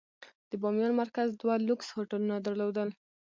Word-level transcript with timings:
د 0.49 0.51
بامیان 0.61 0.93
مرکز 1.01 1.27
دوه 1.41 1.55
لوکس 1.67 1.87
هوټلونه 1.95 2.35
درلودل. 2.45 2.89